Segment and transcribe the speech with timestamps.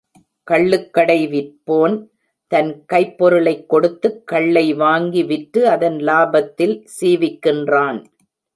[0.51, 1.97] கள்ளுக்கடை விற்போன்
[2.47, 8.05] தன் கைப்பொருளைக் கொடுத்துக் கள்ளை வாங்கி விற்று அதன் லாபத்தால் சீவிக்கின்றான்.